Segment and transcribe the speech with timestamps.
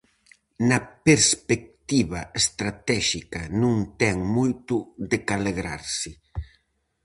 [0.69, 4.75] Na perspectiva estratéxica non ten moito
[5.09, 6.11] de que alegrarse.